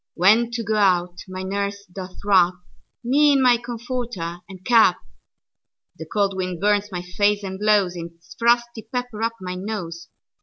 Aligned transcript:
When 0.15 0.49
to 0.53 0.63
go 0.63 0.77
out, 0.77 1.19
my 1.27 1.43
nurse 1.43 1.85
doth 1.85 2.15
wrapMe 2.25 2.57
in 3.33 3.39
my 3.39 3.57
comforter 3.57 4.39
and 4.49 4.65
cap; 4.65 4.97
The 5.99 6.07
cold 6.07 6.35
wind 6.35 6.59
burns 6.59 6.91
my 6.91 7.03
face, 7.03 7.43
and 7.43 7.59
blowsIts 7.59 8.33
frosty 8.39 8.89
pepper 8.91 9.21
up 9.21 9.33
my 9.39 9.53
nose. 9.53 10.07